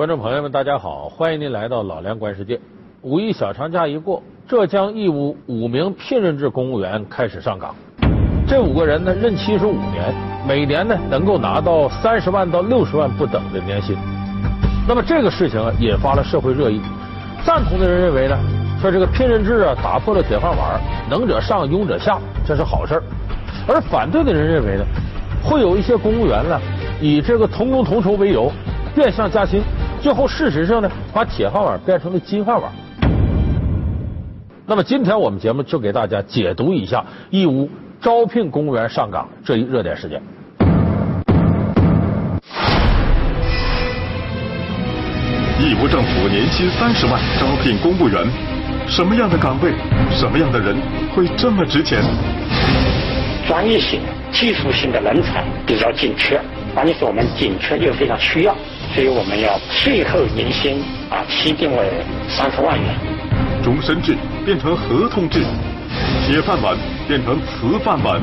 [0.00, 2.58] 观众朋友们，大家好，欢迎您来到老梁观世界。
[3.02, 7.74] 五一小长假一过，浙江义乌五名聘任制公务员开始上岗。
[8.48, 10.14] 这五个人呢，任期是五年，
[10.48, 13.94] 每年呢能够拿到三十万到六十万不等的年薪。
[14.88, 16.80] 那么这个事情啊，引发了社会热议。
[17.44, 18.34] 赞同的人认为呢，
[18.80, 23.02] 说这个聘任制啊，打破了铁饭碗，能者上，庸者下，这是好事
[23.68, 24.84] 而反对的人认为呢，
[25.44, 26.58] 会有一些公务员呢，
[27.02, 28.50] 以这个同工同酬为由，
[28.94, 29.60] 变相加薪。
[30.02, 32.72] 最后，事实上呢，把铁饭碗变成了金饭碗。
[34.66, 37.68] 那么，今天我们节目就给大家解读一下义乌
[38.00, 40.22] 招聘公务员上岗这一热点事件。
[45.58, 48.26] 义乌政府年薪三十万招聘公务员，
[48.88, 49.72] 什么样的岗位，
[50.10, 50.74] 什么样的人
[51.14, 52.02] 会这么值钱？
[53.46, 54.00] 专业性、
[54.32, 56.40] 技术性的人才比较紧缺，
[56.74, 58.56] 关键是我们紧缺又非常需要。
[58.92, 61.90] 所以我们要税后年薪啊，期定为
[62.28, 62.94] 三十万元。
[63.62, 65.44] 终身制变成合同制，
[66.26, 68.20] 铁饭碗变成瓷饭碗。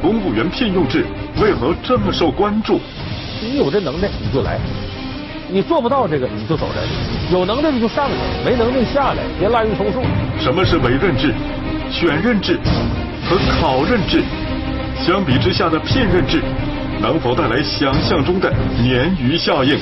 [0.00, 1.04] 公务员聘用制
[1.40, 2.80] 为何这么受关注？
[3.42, 4.58] 你有这能耐你就来，
[5.50, 6.84] 你做不到这个你就走人。
[7.32, 10.00] 有能耐你就上去，没能耐下来，别滥竽充数。
[10.38, 11.34] 什么是委任制、
[11.90, 12.56] 选任制
[13.28, 14.22] 和考任制？
[15.04, 16.40] 相比之下的聘任制。
[17.00, 19.78] 能否带来想象中的鲶鱼效应？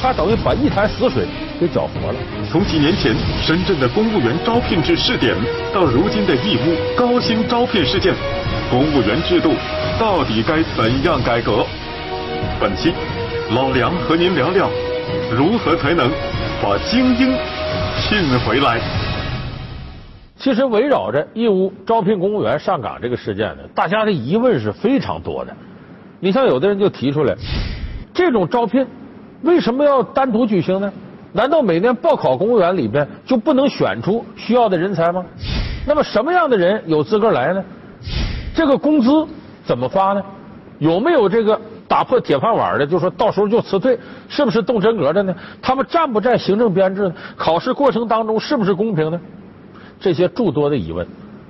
[0.00, 1.26] 他等于把一潭死水
[1.58, 2.18] 给搅活了。
[2.50, 5.34] 从几年前深圳的公务员招聘制试点，
[5.72, 8.14] 到如今的义乌高薪招聘事件，
[8.70, 9.54] 公务员制度
[9.98, 11.64] 到底该怎样改革？
[12.60, 12.92] 本期
[13.54, 14.70] 老梁和您聊聊，
[15.32, 16.10] 如何才能
[16.62, 17.34] 把精英
[17.98, 18.78] 聘回来？
[20.38, 25.56] 其实围绕着义乌招聘公务员上岗这个事件呢，大家的疑问是非常多的。
[26.20, 27.34] 你像有的人就提出来，
[28.14, 28.86] 这种招聘
[29.42, 30.92] 为什么要单独举行呢？
[31.32, 35.22] 难道每年报考公务员里边就不能选出需要的人才吗？
[35.86, 37.62] 那么什么样的人有资格来呢？
[38.54, 39.26] 这个工资
[39.64, 40.22] 怎么发呢？
[40.78, 42.86] 有没有这个打破铁饭碗的？
[42.86, 45.34] 就说到时候就辞退，是不是动真格的呢？
[45.60, 47.14] 他们占不占行政编制呢？
[47.36, 49.20] 考试过程当中是不是公平呢？
[50.00, 51.06] 这些诸多的疑问，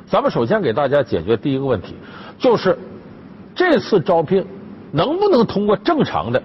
[0.08, 1.94] 咱们首先给大家解决第一个问题，
[2.38, 2.76] 就是
[3.54, 4.44] 这次招聘。
[4.96, 6.42] 能不能通过正常的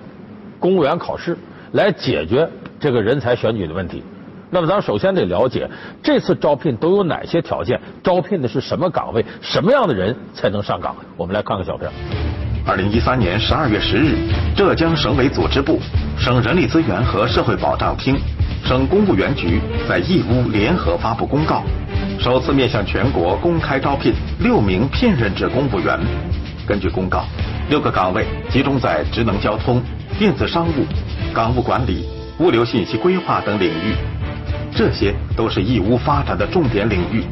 [0.60, 1.38] 公务员考试
[1.72, 2.50] 来解决
[2.82, 4.04] 这个人才选举的问题？
[4.50, 5.70] 那么，咱首先得了解
[6.04, 10.94] 这次招聘都有哪些条件，招聘的是什么岗位，什么样的人才能上岗？
[11.16, 11.90] 我们来看看小片。
[12.68, 14.18] 二零一三年十二月十日，
[14.54, 15.80] 浙江省委组织部、
[16.20, 18.20] 省人力资源和社会保障厅、
[18.66, 21.64] 省公务员局在义乌联合发布公告，
[22.20, 25.98] 首次面向全国公开招聘六名聘任制公务员。
[26.68, 27.24] 根据公告。
[27.72, 29.82] 六个岗位集中在职能交通、
[30.20, 30.86] 电子商务、
[31.34, 32.06] 港务管理、
[32.40, 33.96] 物流信息规划等领域，
[34.76, 37.24] 这些都是义乌发展的重点领域。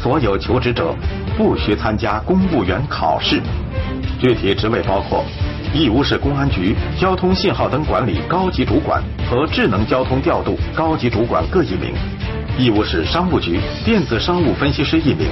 [0.00, 0.94] 所有求职者
[1.36, 3.42] 不需参加公务员考试。
[4.20, 5.24] 具体职位包括：
[5.74, 11.92] 义乌市公安局交通信号灯管理高级主管和智能交通调度高级主管各一名；
[12.56, 15.26] 义乌市商务局电子商务分析师一名；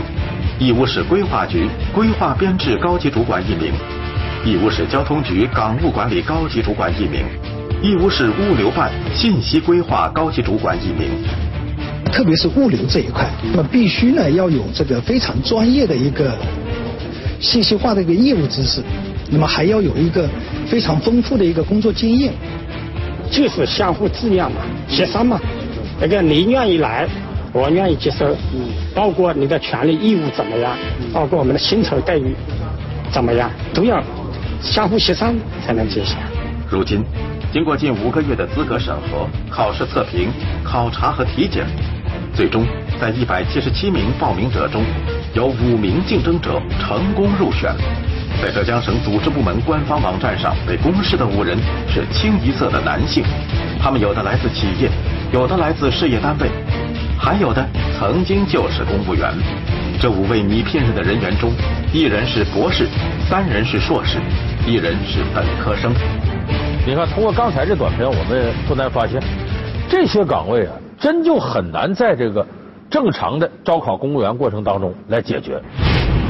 [0.59, 3.73] 义乌市规划局规划编制高级主管一名。
[4.49, 7.23] 义乌市交通局港务管理高级主管一名，
[7.83, 11.11] 义乌市物流办信息规划高级主管一名。
[12.11, 16.35] 特别是物流这一块，那么必须呢要有这个非常专业的一个
[17.39, 18.81] 信息化的一个业务知识，
[19.29, 20.27] 那么还要有一个
[20.67, 22.33] 非常丰富的一个工作经验，
[23.31, 25.39] 就是相互质量嘛，协商嘛。
[26.01, 27.07] 那个你愿意来，
[27.53, 28.35] 我愿意接受，
[28.95, 30.75] 包括你的权利义务怎么样，
[31.13, 32.35] 包括我们的薪酬待遇
[33.13, 34.03] 怎么样，都要。
[34.61, 36.17] 相互协商才能进行。
[36.71, 37.03] 如今，
[37.53, 40.29] 经过近五个月的资格审核、考试测评、
[40.63, 41.65] 考察和体检，
[42.35, 42.67] 最终
[43.01, 44.85] 在一百七十七名报名者中，
[45.33, 47.75] 有五名竞争者成功入选。
[48.41, 53.25] 在浙江省组织部门官方网站上被公示的五人是清一色的男性，
[53.81, 54.89] 他们有的来自企业，
[55.33, 56.49] 有的来自事业单位，
[57.19, 57.67] 还有的
[57.99, 59.33] 曾经就是公务员。
[60.01, 61.51] 这五位拟聘任的人员中，
[61.93, 62.87] 一人是博士，
[63.29, 64.19] 三人是硕士，
[64.67, 65.93] 一人是本科生。
[66.87, 69.21] 你看，通过刚才这短片，我们不难发现，
[69.89, 72.47] 这些岗位啊，真就很难在这个
[72.91, 75.61] 正常的招考公务员过程当中来解决。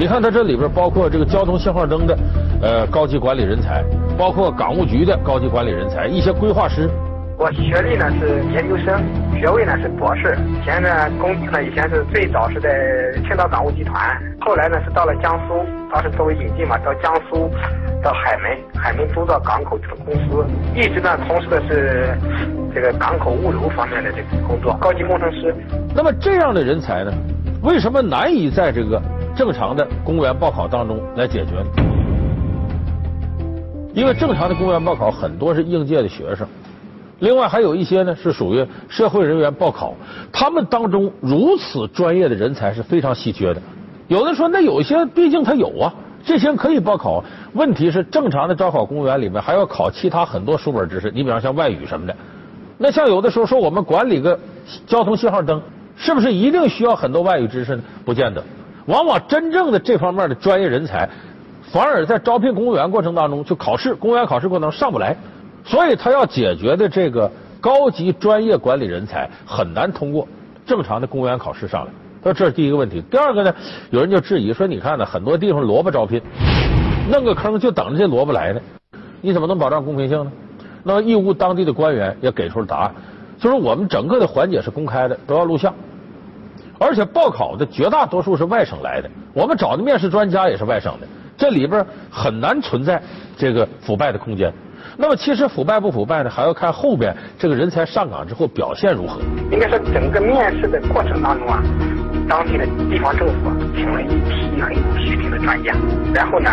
[0.00, 2.18] 你看，它这里边包括这个交通信号灯的
[2.62, 3.84] 呃高级管理人才，
[4.16, 6.88] 包括港务局的高级管理人才，一些规划师。
[7.38, 9.00] 我学历呢是研究生，
[9.38, 10.36] 学位呢是博士。
[10.48, 10.88] 以前呢
[11.20, 12.68] 工作呢以前是最早是在
[13.28, 17.48] 青岛港务集团，后来呢是到了江苏，当时作为引进嘛，到江苏，
[18.02, 20.44] 到海门，海门铸造港口这个公司，
[20.74, 22.18] 一直呢从事的是
[22.74, 25.54] 这个港口物流方面的这个工作，高级工程师。
[25.94, 27.12] 那么这样的人才呢，
[27.62, 29.00] 为什么难以在这个
[29.36, 31.66] 正常的公务员报考当中来解决呢？
[33.94, 36.46] 因为正常的公务员报考很多是应届的学生，
[37.20, 39.94] 另外还有一些呢是属于社会人员报考，
[40.32, 43.60] 他们当中如此专业的人才是非常稀缺的。
[44.06, 45.92] 有的说，那有一些毕竟他有啊，
[46.24, 47.24] 这些可以报考。
[47.54, 52.14] 问题是，正常的招考公务员里面还要考其他很多书本知识，你比方像外语什么的。
[52.78, 54.38] 那像有的时候说我们管理个
[54.86, 55.60] 交通信号灯，
[55.96, 57.82] 是不是一定需要很多外语知识呢？
[58.04, 58.42] 不见得。
[58.86, 61.08] 往往真正的这方面的专业人才，
[61.72, 65.16] 反而在招聘公务员过程当中，就考试公务员考试过程中上不来。
[65.68, 67.30] 所以他要解决的这个
[67.60, 70.26] 高级专业管理人才很难通过
[70.64, 71.92] 正常的公务员考试上来。
[72.22, 73.02] 说这是第一个问题。
[73.10, 73.54] 第二个呢，
[73.90, 76.22] 有人就质疑说：“你看呢，很多地方萝卜招聘，
[77.10, 78.60] 弄个坑就等着这萝卜来呢，
[79.20, 80.32] 你怎么能保障公平性呢？”
[80.82, 82.94] 那义乌当地的官员也给出了答案，
[83.38, 85.74] 就是我们整个的环节是公开的，都要录像，
[86.78, 91.06] 而且报考的绝大多数是外省来的，我们找的面试专家也是外省的，
[91.36, 93.02] 这里边很难存在
[93.36, 94.52] 这个腐败的空间。
[95.00, 99.20] 那么其实腐败不腐败呢，还要看后边这个人才上岗之后表现如何。
[99.52, 101.62] 应该说，整个面试的过程当中啊。
[102.28, 105.72] 当地的地方政府请了一批很有水平的专家，
[106.12, 106.50] 然后呢，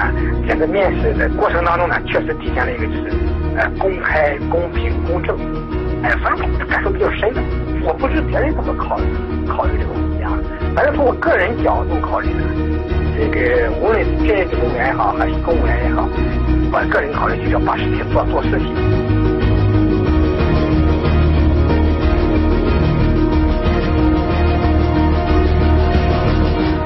[0.48, 3.12] 整个面试的过程当中呢，确实体现了一个就是
[3.58, 5.36] 呃公开、公平、公正，
[6.04, 7.42] 哎，反正感受比较深的。
[7.84, 9.04] 我不知别人怎么考虑
[9.46, 10.32] 考虑这个问题啊，
[10.74, 12.44] 反正从我个人角度考虑呢，
[13.18, 16.08] 这个无论是职业公务员也好，还是公务员也好，
[16.78, 18.68] 我个人考虑就是要把事情做做事情。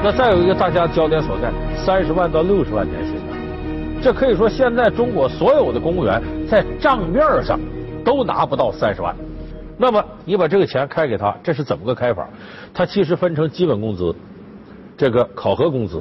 [0.00, 3.16] 那再有一个大家焦点所在，三十万到六十万年薪，
[4.00, 7.58] 这可以说现在中国所有的公务员在账面上
[8.04, 9.12] 都拿不到三十万。
[9.76, 12.28] 那么你把这个钱开给他，这是怎么个开法？
[12.72, 14.14] 他其实分成基本工资、
[14.96, 16.00] 这个考核工资，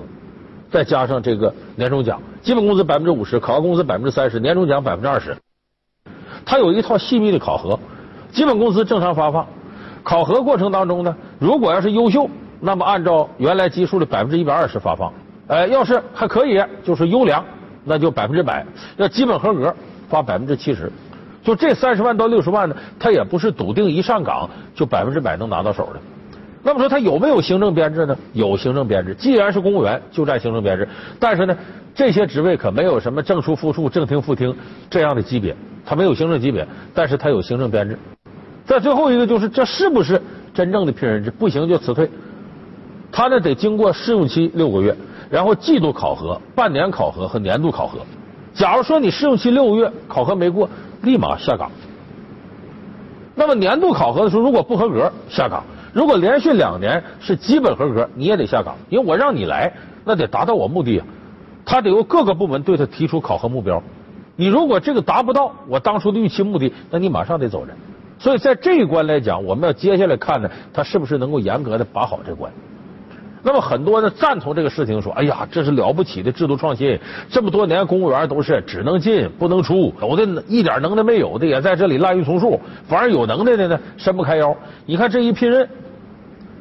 [0.70, 2.22] 再加上这个年终奖。
[2.42, 5.38] 基本工资百分之五十，考核工资百分之三十，年终奖百分之二十。
[6.46, 7.80] 他有一套细密的考核，
[8.32, 9.48] 基本工资正常发放，
[10.04, 12.30] 考核过程当中呢，如果要是优秀。
[12.62, 15.14] 那么按照原来基数的百分之一百二十发放，
[15.48, 17.42] 哎，要是还可以，就是优良，
[17.86, 18.66] 那就百分之百；
[18.98, 19.74] 要基本合格，
[20.10, 20.92] 发百分之七十。
[21.42, 26.02] 就这三十万到六十万呢，他也不是笃定一上岗就百分之百能拿到手的。
[26.62, 28.18] 那么说他有没有行政编制呢？
[28.34, 29.16] 有行政编制。
[29.16, 30.88] 既然是公务员，就占行政编制。
[31.20, 31.58] 但是呢，
[31.96, 34.54] 这些职位可没有什么正处副处、正厅副厅
[34.90, 37.98] 这样的级别，他没有行政级别，但是他有行政编制。
[38.66, 40.22] 再最后一个就是，这是不是
[40.54, 41.32] 真正的聘任制？
[41.32, 42.10] 不行就辞退。
[43.12, 44.96] 他呢得经过试用期六个月，
[45.30, 48.00] 然后季度考核、半年考核和年度考核。
[48.54, 50.70] 假如说你试用期六个月考核没过，
[51.04, 51.72] 立马下岗。
[53.34, 59.74] 那么年度考核的时候如果不合格下岗，如果连续两年是基本合格，你也得下岗，因为我让你来，
[60.06, 61.06] 那得达到我目的啊。
[61.66, 63.82] 他得由各个部门对他提出考核目标。
[64.36, 67.76] 你如果这个达不到我当初的预期目的，那你马上得走人。
[68.18, 72.52] 所以在这一关来讲，我们要接下来看呢，他是不是能够严格的把好这关。
[73.42, 77.00] 那么很多呢赞同这个事情，说：“哎呀，这是了不起的制度创新！
[77.30, 84.54] 这么多年公务员都是只能进不能出，有的一点能耐没有的也在这里滥竽充数，反而有能耐的呢伸不开腰。
[84.86, 85.64] 你看这一聘任，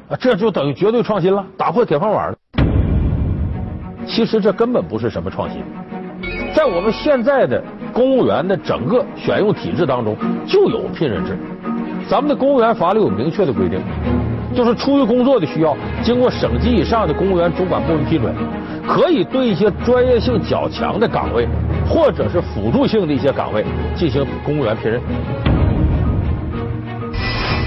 [0.07, 2.37] 啊，这就等于绝对创新了，打破铁饭碗了。
[4.07, 5.61] 其实这根本不是什么创新，
[6.53, 10.15] 在我们现在的公务员的整个选用体制当中
[10.47, 11.37] 就有聘任制，
[12.09, 13.81] 咱们的公务员法里有明确的规定。”
[14.55, 18.33] 就是出于工作的需要，经过省级以上的公务员主管部门批准，
[18.87, 21.47] 可以对一些专业性较强的岗位，
[21.87, 23.63] 或者是辅助性的一些岗位
[23.95, 24.99] 进行公务员聘任。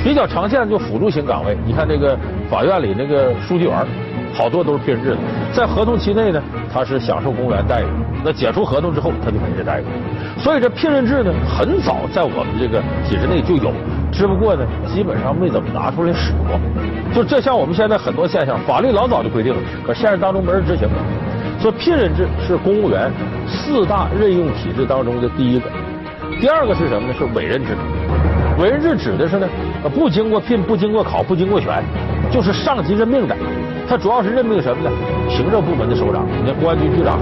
[0.05, 2.19] 比较常见的就辅助型岗位，你看那个
[2.51, 3.87] 法院里那个书记员，
[4.35, 5.19] 好多都是聘任制的，
[5.53, 7.87] 在合同期内呢，他是享受公务员待遇；
[8.25, 9.85] 那解除合同之后，他就没这待遇。
[10.39, 13.73] 所以这聘任制呢，很早在我们这个体制内就有。
[14.13, 16.61] 只不过呢，基本上没怎么拿出来使过。
[17.15, 20.87] 就这像我们现在很多现象，法律老早就规定了，可现实当中没人执行。
[21.59, 23.11] 所以聘任制是公务员
[23.47, 25.69] 四大任用体制当中的第一个。
[26.41, 27.15] 第二个是什么呢？
[27.19, 27.77] 是委任制。
[28.59, 29.49] 委任制指的是呢，
[29.95, 31.83] 不经过聘、不经过考、不经过选，
[32.31, 33.35] 就是上级任命的。
[33.89, 34.91] 它主要是任命什么呢？
[35.29, 37.19] 行政部门的首长，你看公安局局长、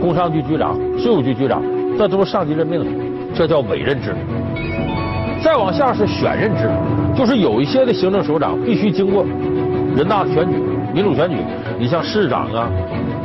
[0.00, 1.62] 工商局局长、税务局局长，
[1.96, 2.90] 这都是上级任命的，
[3.34, 4.14] 这叫委任制。
[5.42, 6.68] 再往下是选任制，
[7.16, 9.24] 就是有一些的行政首长必须经过
[9.94, 10.58] 人大选举、
[10.92, 11.36] 民主选举。
[11.78, 12.68] 你像市长啊、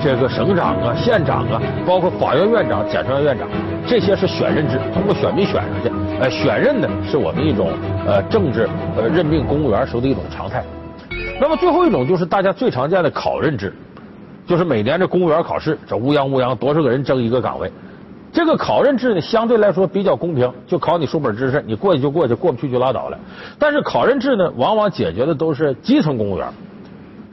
[0.04, 3.48] 这个省长啊、县长啊，包括法院院长、检察院院长，
[3.88, 5.90] 这些是选任制，通过选民选上去。
[6.20, 7.70] 呃，选任呢是我们一种
[8.06, 10.64] 呃政治呃任命公务员时候的一种常态。
[11.40, 13.74] 那么最后一种就是大家最常见的考任制，
[14.46, 17.72] 就是每年这公务员考试，这乌泱乌泱多少个人争一个岗位。
[18.32, 23.20] 这个考任制呢相对来说比较公平，就考你书本知识，你过去就过去，过不去就拉倒了。
[23.60, 26.48] 但是考任制呢，往往解决的都是基层公务员。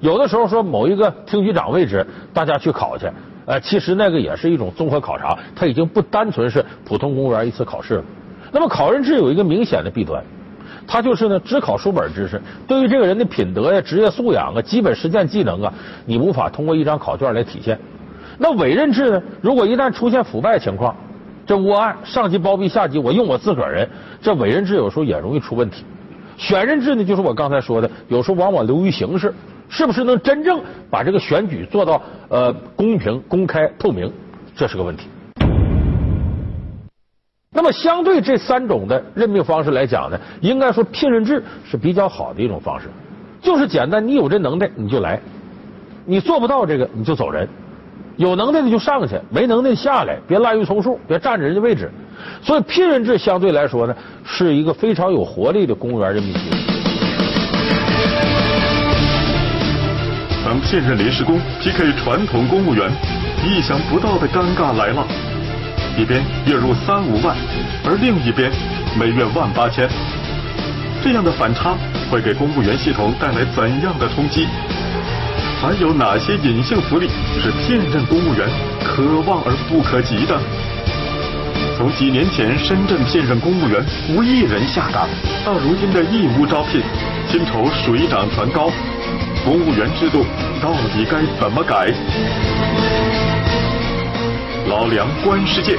[0.01, 3.09] 有的时候说某一个厅局长位置，大家去考去，
[3.47, 8.05] 呃，其实那个也是一种综合考察，它已经不单纯是普通公务员一次考试了。
[8.51, 10.23] 那么考任制有一个明显的弊端，
[10.87, 15.73] 它就是呢只考书本知识，对于这个人的品德呀、职业素养啊、基本实践技能啊，
[16.07, 17.79] 你无法通过一张考卷来体现。
[18.39, 20.95] 那委任制呢，如果一旦出现腐败情况，
[21.45, 23.89] 这窝案上级包庇下级，我用我自个儿人，
[24.23, 25.85] 这委任制有时候也容易出问题。
[26.37, 29.35] 选任制呢，就是我刚才说的，有时候往往流于形式。
[29.71, 34.11] 是不是能真正把这个选举做到呃公平、公开、透明？
[34.57, 35.09] 这是个问题。
[37.53, 42.89] 那么，相对这三种的任命方式来讲呢，应该说聘任制是比较好的一种方式，
[43.43, 45.21] 就是简单，你有这能耐你就来，
[46.07, 47.47] 你做不到这个你就走人，
[48.19, 51.89] 有能耐的就上去，没能耐下来，别滥竽充数，别占着人家位置。
[52.43, 53.95] 所以，聘任制相对来说呢，
[54.25, 56.57] 是一个非常有活力的公务员任命机制。
[60.45, 62.91] 当聘任临时工 PK 传统公务员，
[63.47, 65.07] 意想不到的尴尬来了。
[65.97, 67.37] 一边月入三五万，
[67.85, 68.51] 而另一边
[68.99, 69.89] 每月万八千，
[71.05, 71.77] 这样的反差
[72.11, 74.49] 会给公务员系统带来怎样的冲击？
[75.61, 77.09] 还有哪些隐性福利
[77.43, 78.49] 是现任公务员
[78.85, 80.39] 可望而不可及的？
[81.77, 85.09] 从几年前深圳现任公务员无一人下岗，
[85.45, 86.81] 到如今的义乌招聘，
[87.29, 88.71] 薪酬水涨船高。
[89.45, 90.25] 公务员制度
[90.63, 91.93] 到底该怎么改？
[94.69, 95.77] 老梁观世界，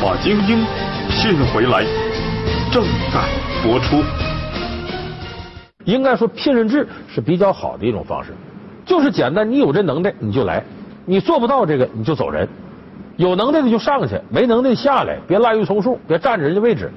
[0.00, 0.64] 把精英
[1.10, 1.84] 聘回来，
[2.70, 3.20] 正在
[3.62, 4.04] 播出。
[5.84, 8.34] 应该说，聘任制是比较好的一种方式，
[8.90, 10.64] 就是简单，你有这能耐你就来，
[11.06, 12.48] 你做不到这个你就走人，
[13.14, 16.90] 有能耐的就上去，没能耐下来，别滥竽充数，别占着人家位置。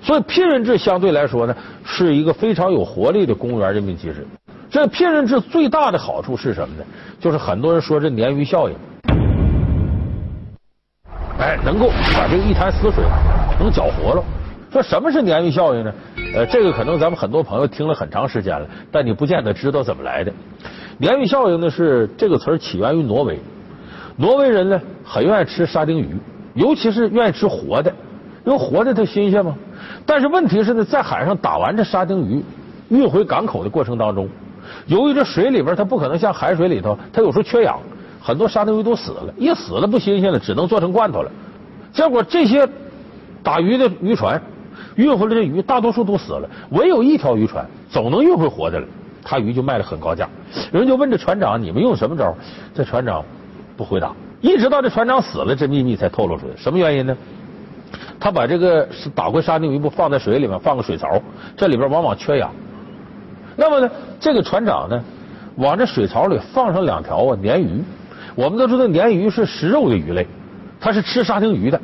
[0.00, 4.24] 所以，聘任制相对来说呢，是一个非常有活力的公务员任命机制。
[4.70, 6.84] 这聘任制最大的好处是什么呢？
[7.18, 8.76] 就是很多人说这鲶鱼效应，
[11.40, 13.02] 哎，能够把这个一潭死水
[13.58, 14.22] 能搅活了。
[14.72, 15.92] 说什么是鲶鱼效应呢？
[16.32, 20.32] 呃，这个可能咱们很多朋友听了很长时间了，但你不见得知道怎么来的。
[21.00, 23.38] 鲶鱼效应呢是这个词儿起源于挪威，
[24.16, 26.14] 挪威人呢很愿意吃沙丁鱼，
[26.54, 27.90] 尤其是愿意吃活的，
[28.44, 29.54] 因为活的它新鲜嘛。
[30.04, 32.44] 但是问题是呢，在海上打完这沙丁鱼，
[32.90, 34.28] 运回港口的过程当中。
[34.86, 37.78] 由于这水里边它不可能像海水里头，它有时候缺氧，
[38.20, 41.32] 很多沙丁鱼都死了，一死了不新鲜了，只能做成罐头了。
[41.92, 42.68] 结果这些
[43.42, 44.40] 打鱼的渔船
[44.96, 48.86] 运回来的鱼大多数都死了，唯有一条渔船总能运回活的了，
[49.22, 50.28] 他鱼就卖了很高价。
[50.72, 52.34] 有人就问这船长：“你们用什么招？”
[52.74, 53.24] 这船长
[53.76, 56.54] 不回答，一直到这船长死了，这秘密才透露出来。
[56.56, 57.16] 什么原因呢？
[58.18, 61.20] 他把这个打回沙丁鱼不放在水里面，放个水槽，
[61.56, 62.50] 这里边往往缺氧。
[63.56, 65.02] 那么呢，这个船长呢，
[65.56, 67.82] 往这水槽里放上两条啊鲶鱼。
[68.36, 70.26] 我们都知道鲶鱼是食肉的鱼类，
[70.78, 71.80] 它是吃沙丁鱼的。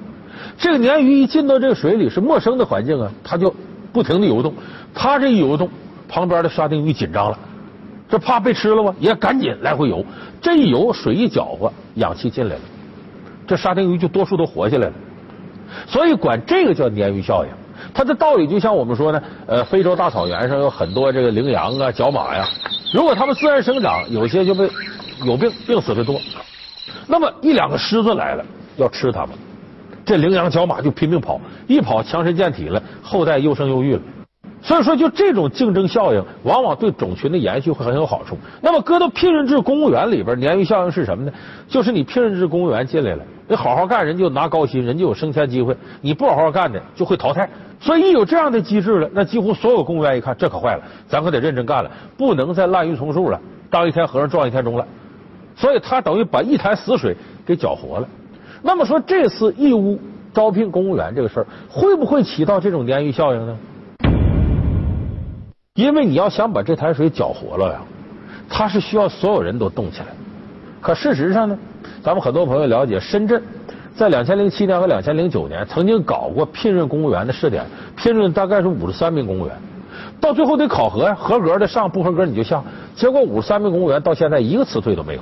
[0.59, 3.55] 这个鲶鱼一进到这个水里是陌生的环境啊，它就
[3.93, 4.55] 不停的游动。
[4.95, 5.69] 它这一游动，
[6.09, 7.39] 旁边的沙丁鱼紧张了，
[8.09, 8.95] 这怕被吃了吗？
[8.99, 10.05] 也赶紧来回游。
[10.41, 12.61] 这一游，水一搅和，氧气进来了，
[13.47, 14.93] 这沙丁鱼就多数都活下来了。
[15.87, 17.51] 所以管这个叫鲶鱼效应。
[17.93, 22.47] 它的道理就像我们说呢，呃，非洲大草原上有很多这个羚羊啊、角马呀，
[22.95, 24.69] 如果它们自然生长，有些就被
[25.25, 26.19] 有病，病死的多。
[27.07, 28.45] 那么一两个狮子来了
[28.77, 29.31] 要吃它们，
[30.05, 34.03] 这羚羊、角马就拼命跑，一跑强身健体了，后代又生又育了。
[34.67, 38.37] 所以说，就这种竞争效应，往往对种群的延续会很有好处。
[38.61, 41.33] 那么搁到聘任制公务员里边，鲶鱼效应是什么呢？
[41.69, 47.49] 就是你聘任制公务员进来了，你好好干，人就拿高薪，人就有升迁机会；你不好好干的，就会淘汰。
[47.79, 54.85] 所以一有这样的机制了，那几乎所有公务员一看，这可坏了，咱可得认真干了，不能再滥竽充数了，当一天和尚撞一天钟了。
[55.55, 58.09] 所以他等于把一潭死水给搅活了。
[58.63, 59.97] 那么说，这次义乌
[60.35, 63.57] 招聘公务员这个事儿，会不会起到这种鲶鱼效应呢？
[65.77, 67.79] 因为你要想把这潭水搅活了呀，
[68.49, 70.07] 它是需要所有人都动起来。
[70.81, 71.57] 可事实上呢，
[72.03, 73.41] 咱们很多朋友了解，深圳
[73.95, 77.63] 在两千零七年和两千零九年曾经搞过聘任公务员的试点，
[77.95, 79.55] 聘任大概是五十三名公务员，
[80.19, 82.63] 到最后得考核呀，合格的上，不合格你就下。
[82.95, 85.21] 结果五十三名公务员到现在一个辞退都没有。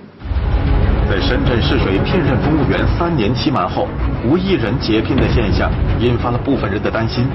[1.10, 3.88] 在深圳市水聘任公务员三年期满后，
[4.24, 5.68] 无一人解聘的现象，
[5.98, 7.26] 引发了部分人的担心：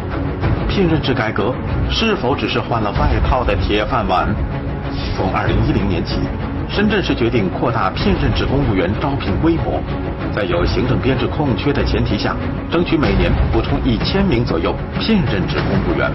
[0.69, 1.53] 聘任制改革
[1.89, 4.27] 是否只是换了外套的铁饭碗？
[5.17, 6.19] 从二零一零年起，
[6.69, 9.81] 深圳市决定扩大聘任制公务员招聘规模，
[10.31, 12.35] 在有行政编制空缺的前提下，
[12.71, 16.11] 争取每年补充一千名左右聘任制公务员。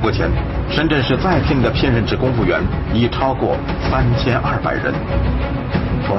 [0.00, 0.30] 目前，
[0.70, 2.62] 深圳市在聘的聘任制公务员
[2.94, 3.56] 已超过
[3.90, 4.94] 三千二百人。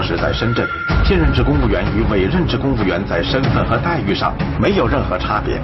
[0.02, 0.68] 同时，在深圳，
[1.06, 5.62] 聘任制公务员与委任制公务员在身份和待遇上没有任何差别，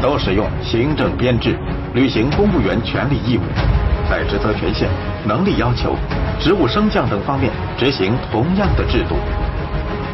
[0.00, 1.54] 都使用行政编制，
[1.92, 3.42] 履行公务员权利义务，
[4.08, 4.88] 在职责权限、
[5.26, 5.94] 能力要求、
[6.40, 9.16] 职务升降等方面执行同样的制度。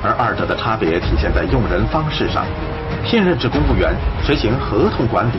[0.02, 2.44] 而二者的差别体现在用人方式上，
[3.06, 3.94] 聘任制公务员
[4.26, 5.38] 实行合同管理，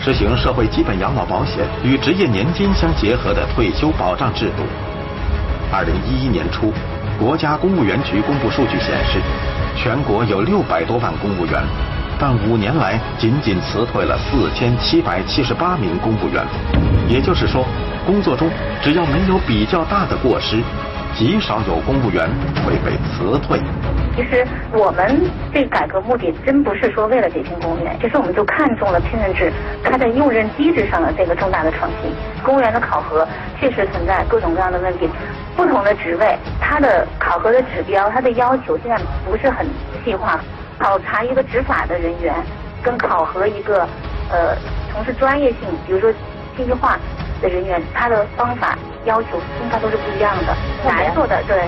[0.00, 4.62] 实行社会基本养老保险与职业年金相结合的退休保障制度。
[5.72, 6.72] 二零一一年初。
[7.18, 9.20] 国家公务员局公布数据显示，
[9.76, 11.62] 全国有六百多万公务员，
[12.18, 16.44] 但五年来仅仅辞退了四千七百七十八名公务员。
[17.08, 17.64] 也就是说，
[18.04, 18.50] 工作中
[18.82, 20.60] 只要没有比较大的过失，
[21.14, 22.28] 极少有公务员
[22.66, 23.60] 会被辞退。
[24.16, 29.52] 其实我们这改革目的真不是说为了解聘公务员，其实我们就看中了聘任制
[29.82, 32.10] 它在用人机制上的这个重大的创新。
[32.42, 33.26] 公务员的考核
[33.58, 35.08] 确实存在各种各样的问题，
[35.56, 39.66] 不同的职位它的考核的指标、它的要求现在不是很
[40.04, 40.40] 细化。
[40.78, 42.34] 考察一个执法的人员，
[42.82, 43.86] 跟考核一个
[44.30, 44.56] 呃
[44.92, 46.12] 从事专业性，比如说
[46.56, 46.98] 信息化
[47.40, 49.28] 的人员，他的方法要求
[49.62, 51.62] 应该都是不一样的，难做的对。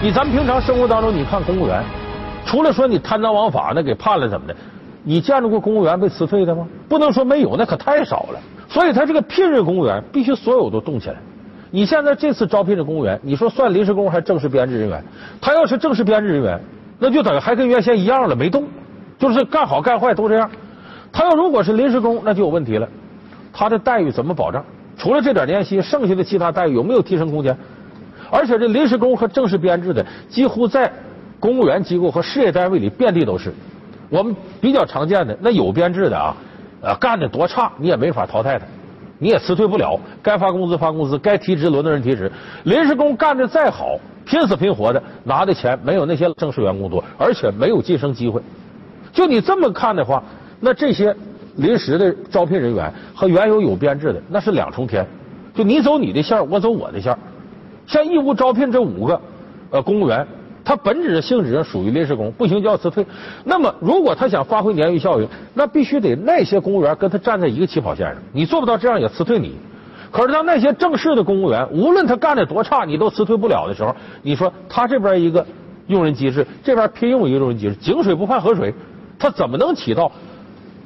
[0.00, 1.82] 你咱们平常生活当中，你看公务员，
[2.46, 4.54] 除了说你贪赃枉法那给判了怎么的，
[5.08, 6.68] 你见着过公务员被辞退的吗？
[6.86, 8.38] 不能说没有，那可太少了。
[8.68, 11.16] 所以他这个聘任公务员必须所有都动起来。
[11.70, 15.02] 你现在这次招聘的公务员，你说算临时工还是正式编制人员？
[15.40, 16.60] 他要是正式编制人员，
[16.98, 18.66] 那就等于还跟原先一样了，没动，
[19.18, 20.50] 就是干好干坏都这样。
[21.10, 22.86] 他要如果是临时工，那就有问题了。
[23.50, 24.62] 他的待遇怎么保障？
[24.98, 27.56] 除了这点年薪，剩下的其他待遇有没有提升空间？
[28.30, 30.92] 而且这临时工和正式编制的，几乎在
[31.40, 33.54] 公务员机构和事业单位里遍地都是。
[34.08, 36.34] 我们比较常见的那有编制的啊，
[36.80, 38.64] 呃，干的多差你也没法淘汰他，
[39.18, 39.98] 你也辞退不了。
[40.22, 42.30] 该发工资发工资，该提职轮到人提职。
[42.64, 48.40] 临时工干的再好，拼死拼活的拿的钱没有那些正式员工多，而且没有晋升机会。
[49.12, 50.22] 就你这么看的话，
[50.60, 51.14] 那这些
[51.56, 55.06] 临时的招聘人员和原有有编制的那是两重天。
[55.54, 57.16] 就你走你的线我走我的线
[57.86, 59.20] 像义务招聘这五个
[59.70, 60.24] 呃公务员，
[60.68, 63.06] 他本质性质上属于临时工，不行就要辞退。
[63.42, 68.14] 那么，如果他想发挥鲶鱼效应，那必须得那些公务员跟他站在一个起跑线上。
[68.32, 69.56] 你做不到这样，也辞退你。
[70.10, 75.46] 可是当那些正式的公务员，无论他干的多差，你都辞退不了的时候，你说他这边一个
[75.86, 78.74] 用人机制，这边聘用一个用人机制，井水不犯河水，
[79.18, 80.12] 他怎么能起到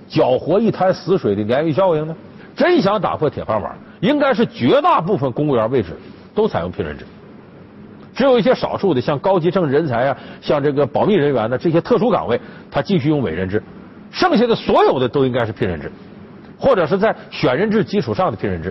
[0.07, 2.14] 搅和一滩死水的鲶鱼效应呢？
[2.55, 5.88] 真想打破铁饭碗，应该是绝大部分公务员位置。
[6.35, 7.05] 都采用聘任制，
[8.14, 13.62] 只有一些少数的，像高级政治人才啊，像这个保密人员的这些特殊岗位，他继续用委任制。
[14.11, 15.90] 剩下的所有的都应该是聘任制，
[16.59, 18.70] 或者是在选任制基础上的聘任制，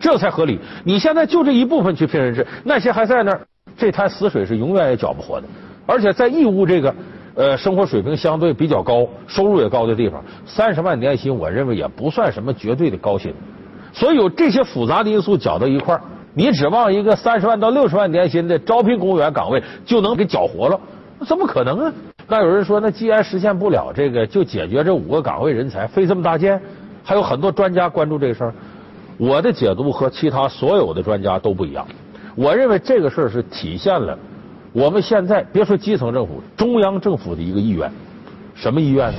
[0.00, 0.58] 这才合理。
[0.84, 3.40] 你现在就这一部分去聘任制，那些还在那儿，
[3.76, 5.46] 这滩死水是永远也搅不活的。
[5.84, 6.94] 而且在义乌这个
[7.34, 13.34] 呃生活水平相对比较高、收入也高的地方，三十万年薪，我认为也不算什么绝对的高薪。
[13.92, 16.00] 所以有这些复杂的因素搅到一块儿。
[16.38, 20.78] 你指望一个三十万到六十万年薪的招聘公务员岗位就能给搅活了？
[21.26, 21.92] 怎么可能啊？
[22.28, 26.56] 那有人说，那既然实现不了这个，就解决这五个岗位人才费这么大劲？
[27.02, 28.54] 还有很多专家关注这个事儿。
[29.16, 31.84] 我的解读和其他所有的专家都不一样。
[32.36, 34.16] 我认为这个事儿是体现了
[34.72, 37.90] 我们现在别说基层政府，中央政府的一个意愿。
[38.54, 39.18] 什么意愿呢？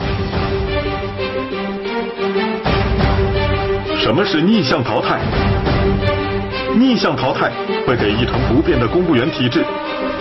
[3.97, 5.19] 什么是逆向淘汰？
[6.75, 7.51] 逆向淘汰
[7.85, 9.63] 会给一成不变的公务员体制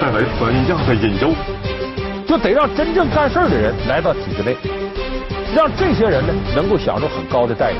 [0.00, 1.30] 带来怎样的隐忧？
[2.26, 4.56] 就得让真正干事的人来到体制内，
[5.54, 7.76] 让这些人呢能够享受很高的待遇。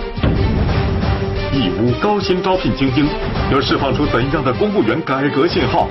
[1.53, 3.07] 义乌高薪招聘精英，
[3.51, 5.89] 要释放出怎样的公务员改革信号？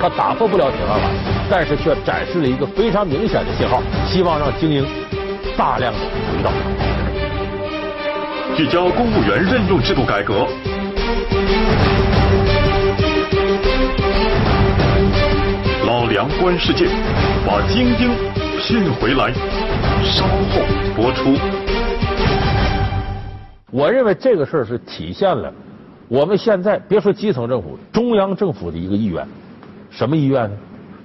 [0.00, 1.10] 他打破不了铁饭碗，
[1.50, 4.86] 但是却展示了一个非常明显的信号，希望让精英
[5.56, 6.50] 大量的回到。
[8.56, 10.46] 聚焦公务员任用制度改革。
[15.86, 16.86] 老梁观世界，
[17.46, 18.10] 把精英
[18.58, 19.32] 聘回来。
[20.02, 20.60] 稍后
[20.94, 21.36] 播出。
[23.70, 25.52] 我认为这个事儿是体现了
[26.08, 29.26] 我们现在别说基层政府，中央政府的一个意愿，
[29.90, 30.56] 什么意愿呢？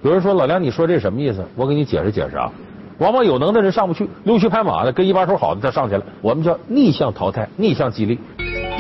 [0.04, 1.44] 有人说老梁，你说这什么意思？
[1.56, 2.52] 我给你解释解释啊。
[3.00, 6.04] 往往有能的人上不去，溜须拍马的，跟一把手好的他上去了。
[6.22, 8.20] 我们叫逆向淘汰，逆向激励，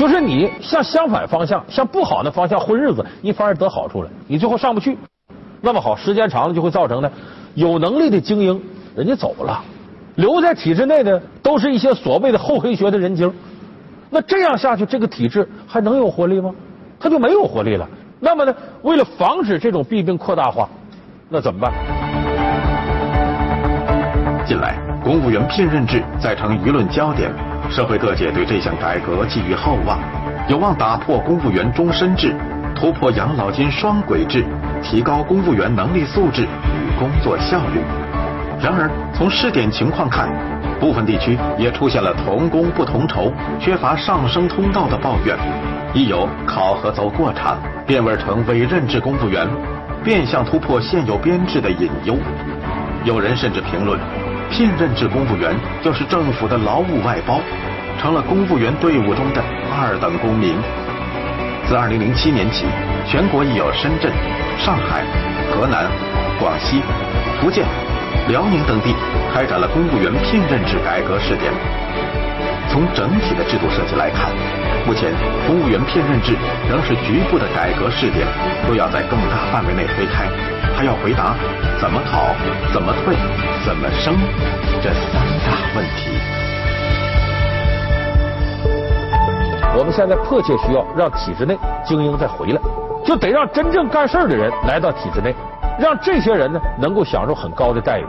[0.01, 4.97] 就是你向相反方向，向不好的方向混日子，你反而得好处了，你最后上不去。
[5.61, 7.11] 那么好，时间长了就会造成呢，
[7.53, 8.59] 有能力的精英
[8.95, 9.63] 人家走了，
[10.15, 13.31] 留在体制内的都是一些所谓的厚黑学的人精。
[14.09, 16.51] 那这样下去，这个体制还能有活力吗？
[16.99, 17.87] 它就没有活力了。
[18.19, 20.67] 那么呢，为了防止这种弊病扩大化，
[21.29, 21.71] 那怎么办？
[24.47, 27.31] 近来，公务员聘任制再成舆论焦点，
[27.71, 29.97] 社会各界对这项改革寄予厚望，
[30.49, 32.35] 有望打破公务员终身制，
[32.75, 34.45] 突破养老金双轨制，
[34.83, 37.79] 提高公务员能力素质与工作效率。
[38.61, 40.29] 然而，从试点情况看，
[40.81, 45.37] 部分地区也出现了同工不同酬、缺乏上升通道的抱怨，
[45.93, 47.57] 亦有考核走过场，
[47.87, 49.47] 变味成委任制公务员，
[50.03, 52.17] 变相突破现有编制的隐忧。
[53.05, 53.97] 有人甚至评论。
[54.51, 57.39] 聘任制公务员就是政府的劳务外包，
[57.97, 60.53] 成了公务员队伍中的二等公民。
[61.65, 62.65] 自2007年起，
[63.07, 64.11] 全国已有深圳、
[64.59, 65.07] 上海、
[65.49, 65.87] 河南、
[66.37, 66.83] 广西、
[67.39, 67.63] 福建、
[68.27, 68.93] 辽宁等地
[69.33, 71.49] 开展了公务员聘任制改革试点。
[72.67, 74.31] 从整体的制度设计来看，
[74.85, 75.11] 目前
[75.47, 76.35] 公务员聘任制
[76.69, 78.27] 仍是局部的改革试点，
[78.67, 80.27] 都要在更大范围内推开，
[80.75, 81.35] 还要回答
[81.81, 82.35] 怎么考、
[82.71, 83.15] 怎么退。
[83.65, 84.15] 怎么生
[84.83, 85.13] 这三
[85.45, 86.11] 大问题？
[89.75, 92.61] 我们现在迫切需要让体制内精英再回来，
[93.03, 95.33] 就得让真正干事的人来到体制内，
[95.79, 98.05] 让这些人呢能够享受很高的待遇，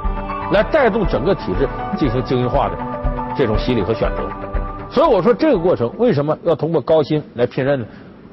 [0.53, 2.77] 来带动整个体制进行精英化的
[3.35, 4.29] 这种洗礼和选择。
[4.91, 7.87] 所以我说这个过程为什么要通过高薪来聘任呢？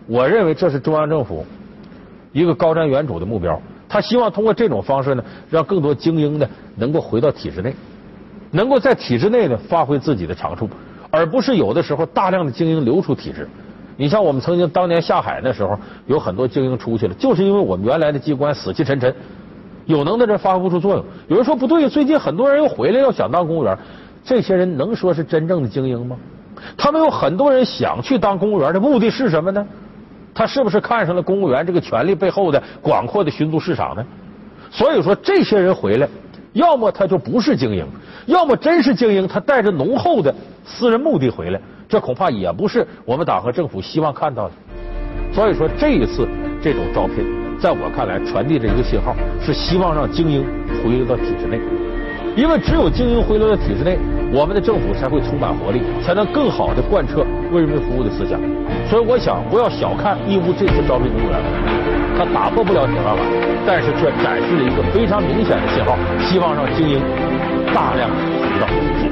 [0.06, 1.46] 我认为这是中央政府
[2.34, 3.58] 一个高瞻远瞩的目标。
[3.90, 7.74] 他希望通过这种方式呢，让更多精英呢能够回到体制内，
[8.52, 10.70] 能够在体制内呢发挥自己的长处，
[11.10, 13.50] 而不是有的时候大量的精英流出体制。
[13.98, 19.14] 你像我们曾经当年下海那时候，有很多精英出去了，就是因为我们原来的机关死气沉沉，
[19.86, 21.04] 有能的人发挥不出作用。
[21.28, 23.78] 有人说不对，最近很多人又回来，要想当公务员，
[24.24, 26.16] 这些人能说是真正的精英吗？
[26.78, 29.68] 他们有很多人想去当公务员的目的是什么呢？
[30.40, 34.06] 他是不是看上了公务员这个权力背后的广阔的寻租市场呢？
[34.72, 36.08] 所以说，这些人回来，
[36.54, 37.86] 要么他就不是精英，
[38.26, 44.54] 要么真是精英，他带着浓厚的私人目的回来，这恐怕也不是我们党和政府希望看到的。
[45.34, 46.26] 所以说，这一次
[46.64, 47.26] 这种招聘，
[47.60, 50.46] 在我看来，传递着一个信号，是希望让精英
[50.82, 51.60] 回到体制内。
[52.40, 54.00] 因为只有精英回流到体制内，
[54.32, 57.20] 我们的政府才会充满活力，才能更好的贯彻
[57.52, 58.40] 为人民服务的思想。
[58.88, 61.36] 所以，我想不要小看义乌这次招聘公务员，
[62.18, 63.20] 它打破不了铁饭碗，
[63.68, 67.04] 但是却展示了一个非常明显的信号，希望让精英
[67.76, 69.12] 大量回到体制。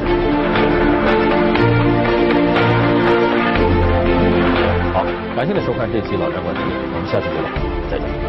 [4.96, 5.04] 好，
[5.36, 6.64] 感谢您收看这期《老梁观点》，
[6.96, 7.48] 我们下期节目
[7.92, 8.27] 再见。